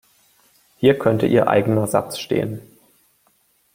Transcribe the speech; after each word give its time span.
Hier 0.77 0.97
könnte 0.97 1.27
Ihr 1.27 1.47
eigener 1.47 1.85
Satz 1.85 2.17
stehen. 2.17 2.61